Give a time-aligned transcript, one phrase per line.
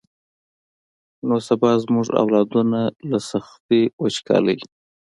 [1.27, 4.59] نو سبا به زمونږ اولادونه له سختې وچکالۍ.